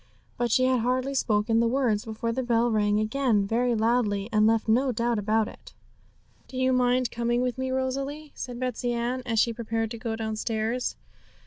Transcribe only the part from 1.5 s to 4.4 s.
the words before the bell rang again very loudly,